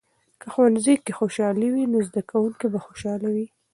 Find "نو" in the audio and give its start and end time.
1.91-1.97